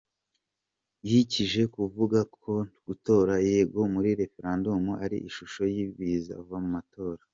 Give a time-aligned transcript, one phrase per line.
[1.09, 2.53] Yikije ku kuvuga ko
[2.85, 7.21] gutora yego muri referendumu ari ishusho y’ibizava mu matora.